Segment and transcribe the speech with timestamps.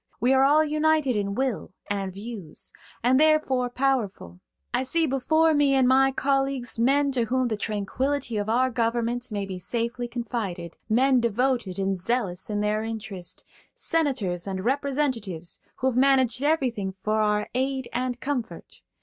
[0.19, 4.39] We are all united in will and views, and therefore powerful.
[4.73, 9.31] I see before me in my colleagues men to whom the tranquility of our government
[9.31, 16.41] may be safely confided–men devoted and zealous in their interest–senators and representatives who have managed
[16.41, 18.81] everything for our aid and comfort.